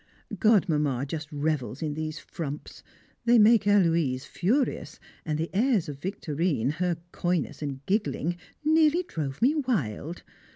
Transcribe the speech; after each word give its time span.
Godmamma 0.39 1.05
just 1.05 1.31
revels 1.31 1.83
in 1.83 1.93
these 1.93 2.17
frumps; 2.17 2.81
they 3.25 3.37
make 3.37 3.65
Héloise 3.65 4.25
furious, 4.25 4.99
and 5.27 5.37
the 5.37 5.55
airs 5.55 5.87
of 5.87 5.99
Victorine, 6.01 6.71
her 6.79 6.97
coyness 7.11 7.61
and 7.61 7.85
giggling, 7.85 8.37
nearly 8.65 9.03
drove 9.03 9.43
me 9.43 9.53
wild. 9.53 10.23